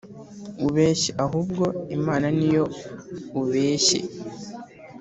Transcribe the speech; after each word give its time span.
ubeshye 0.67 1.11
ahubwo 1.25 1.63
Imana 1.97 2.27
ni 2.37 2.47
yo 2.55 2.63
ubeshye 3.41 3.99